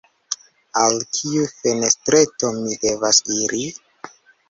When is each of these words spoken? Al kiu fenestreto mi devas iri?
Al 0.83 0.97
kiu 1.17 1.45
fenestreto 1.59 2.53
mi 2.59 2.83
devas 2.89 3.25
iri? 3.41 3.65